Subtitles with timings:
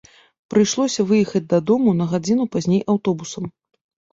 [0.53, 3.43] Прыйшлося выехаць дадому на гадзіну пазней аўтобусам.